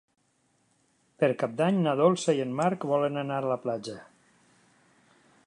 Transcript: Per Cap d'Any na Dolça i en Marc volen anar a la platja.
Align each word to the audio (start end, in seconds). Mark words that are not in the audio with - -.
Per 1.23 1.29
Cap 1.43 1.53
d'Any 1.59 1.77
na 1.89 1.93
Dolça 2.01 2.35
i 2.39 2.41
en 2.47 2.57
Marc 2.61 2.89
volen 2.93 3.25
anar 3.25 3.39
a 3.43 3.47
la 3.53 3.59
platja. 3.67 3.99